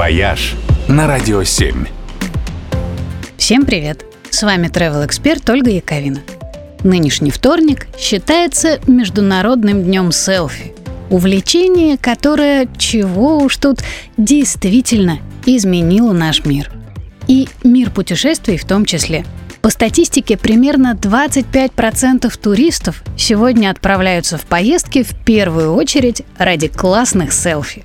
«Вояж» 0.00 0.54
на 0.88 1.06
Радио 1.06 1.44
7. 1.44 1.84
Всем 3.36 3.66
привет! 3.66 4.02
С 4.30 4.42
вами 4.42 4.68
travel 4.68 5.04
эксперт 5.04 5.50
Ольга 5.50 5.68
Яковина. 5.68 6.20
Нынешний 6.82 7.30
вторник 7.30 7.86
считается 7.98 8.80
Международным 8.86 9.82
днем 9.84 10.10
селфи. 10.10 10.72
Увлечение, 11.10 11.98
которое, 11.98 12.66
чего 12.78 13.40
уж 13.40 13.58
тут, 13.58 13.80
действительно 14.16 15.18
изменило 15.44 16.14
наш 16.14 16.46
мир. 16.46 16.72
И 17.28 17.50
мир 17.62 17.90
путешествий 17.90 18.56
в 18.56 18.64
том 18.64 18.86
числе. 18.86 19.26
По 19.60 19.68
статистике, 19.68 20.38
примерно 20.38 20.98
25% 20.98 22.32
туристов 22.40 23.04
сегодня 23.18 23.68
отправляются 23.68 24.38
в 24.38 24.46
поездки 24.46 25.02
в 25.02 25.14
первую 25.26 25.74
очередь 25.74 26.22
ради 26.38 26.68
классных 26.68 27.34
селфи. 27.34 27.84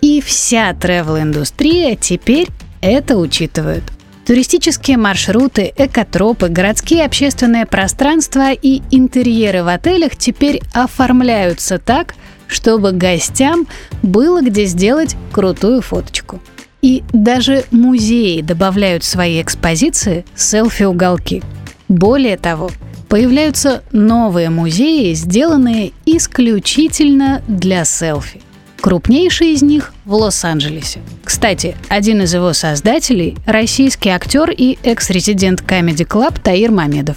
И 0.00 0.20
вся 0.20 0.72
travel-индустрия 0.72 1.96
теперь 1.96 2.48
это 2.80 3.16
учитывает. 3.16 3.82
Туристические 4.26 4.96
маршруты, 4.96 5.72
экотропы, 5.76 6.48
городские 6.48 7.04
общественные 7.04 7.64
пространства 7.64 8.52
и 8.52 8.82
интерьеры 8.90 9.62
в 9.62 9.68
отелях 9.68 10.16
теперь 10.16 10.60
оформляются 10.72 11.78
так, 11.78 12.14
чтобы 12.48 12.90
гостям 12.90 13.68
было 14.02 14.42
где 14.42 14.64
сделать 14.66 15.16
крутую 15.32 15.80
фоточку. 15.80 16.40
И 16.82 17.04
даже 17.12 17.64
музеи 17.70 18.40
добавляют 18.40 19.04
в 19.04 19.08
свои 19.08 19.40
экспозиции 19.40 20.24
селфи-уголки. 20.34 21.42
Более 21.88 22.36
того, 22.36 22.70
появляются 23.08 23.82
новые 23.92 24.50
музеи, 24.50 25.14
сделанные 25.14 25.92
исключительно 26.04 27.42
для 27.46 27.84
селфи. 27.84 28.40
Крупнейший 28.80 29.52
из 29.52 29.62
них 29.62 29.92
в 30.04 30.14
Лос-Анджелесе. 30.14 31.00
Кстати, 31.24 31.76
один 31.88 32.22
из 32.22 32.34
его 32.34 32.52
создателей– 32.52 33.36
российский 33.46 34.10
актер 34.10 34.50
и 34.50 34.78
экс-резидент 34.82 35.62
Comedy 35.62 36.06
Club 36.06 36.40
Таир 36.42 36.70
Мамедов. 36.70 37.16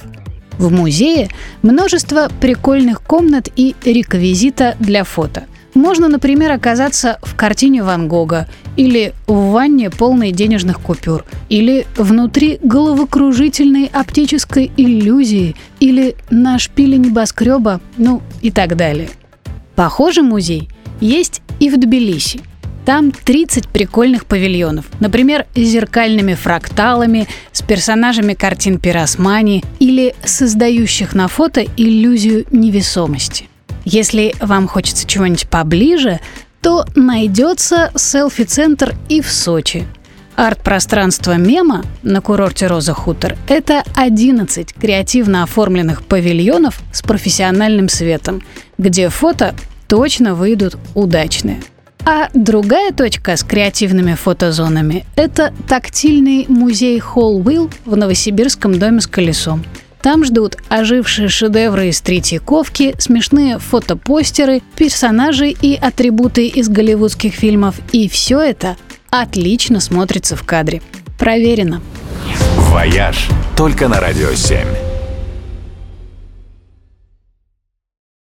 В 0.58 0.72
музее 0.72 1.30
множество 1.62 2.30
прикольных 2.42 3.02
комнат 3.02 3.50
и 3.56 3.76
реквизита 3.86 4.76
для 4.80 5.04
фото. 5.04 5.46
Можно, 5.74 6.08
например, 6.08 6.52
оказаться 6.52 7.20
в 7.22 7.36
картине 7.36 7.84
Ван 7.84 8.08
Гога, 8.08 8.48
или 8.76 9.14
в 9.28 9.52
ванне 9.52 9.90
полной 9.90 10.32
денежных 10.32 10.80
купюр, 10.80 11.26
или 11.48 11.86
внутри 11.96 12.60
головокружительной 12.64 13.90
оптической 13.94 14.72
иллюзии, 14.76 15.56
или 15.80 16.16
на 16.30 16.58
шпиле 16.58 16.98
небоскреба, 16.98 17.80
ну 17.98 18.22
и 18.42 18.52
так 18.52 18.76
далее. 18.76 19.10
Похожий 19.76 20.24
музей 20.24 20.70
есть 21.00 21.42
и 21.60 21.70
в 21.70 21.80
Тбилиси. 21.80 22.42
Там 22.86 23.12
30 23.12 23.68
прикольных 23.68 24.26
павильонов, 24.26 24.86
например, 25.00 25.46
с 25.54 25.60
зеркальными 25.60 26.34
фракталами, 26.34 27.28
с 27.52 27.62
персонажами 27.62 28.34
картин 28.34 28.80
Пиросмани 28.80 29.64
или 29.80 30.16
создающих 30.24 31.14
на 31.14 31.28
фото 31.28 31.64
иллюзию 31.78 32.46
невесомости. 32.52 33.48
Если 33.86 34.34
вам 34.40 34.68
хочется 34.68 35.08
чего-нибудь 35.08 35.50
поближе, 35.50 36.20
то 36.62 36.86
найдется 36.96 37.92
селфи-центр 37.96 38.96
и 39.08 39.22
в 39.22 39.32
Сочи. 39.32 39.86
Арт-пространство 40.36 41.36
Мема 41.36 41.84
на 42.02 42.22
курорте 42.22 42.68
Роза 42.68 42.94
Хутор– 42.94 43.36
это 43.50 43.84
11 43.96 44.74
креативно 44.74 45.44
оформленных 45.44 46.04
павильонов 46.04 46.80
с 46.94 47.02
профессиональным 47.02 47.90
светом, 47.90 48.42
где 48.78 49.10
фото 49.10 49.54
точно 49.90 50.36
выйдут 50.36 50.78
удачные. 50.94 51.62
А 52.06 52.30
другая 52.34 52.94
точка 52.94 53.36
с 53.36 53.44
креативными 53.44 54.14
фотозонами– 54.14 55.06
это 55.16 55.54
тактильный 55.68 56.46
музей 56.48 56.98
Холл 57.00 57.42
Wheel 57.42 57.72
в 57.84 57.98
Новосибирском 57.98 58.80
доме 58.80 59.02
с 59.02 59.08
колесом. 59.08 59.66
Там 60.02 60.24
ждут 60.24 60.56
ожившие 60.70 61.28
шедевры 61.28 61.90
из 61.90 62.00
Третьяковки, 62.00 62.96
смешные 63.00 63.60
фотопостеры, 63.60 64.62
персонажи 64.78 65.50
и 65.50 65.76
атрибуты 65.76 66.48
из 66.48 66.70
голливудских 66.70 67.34
фильмов. 67.34 67.76
И 67.92 68.08
все 68.08 68.40
это 68.40 68.78
отлично 69.10 69.82
смотрится 69.82 70.38
в 70.38 70.44
кадре. 70.44 70.82
Проверено. 71.18 71.82
«Вояж» 72.56 73.28
только 73.58 73.90
на 73.90 74.00
«Радио 74.00 74.30
7». 74.30 74.89